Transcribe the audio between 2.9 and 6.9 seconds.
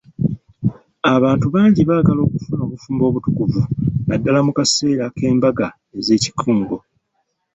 obutukuvu, naddaala mu kaseera k'embaga ez'ekikungo.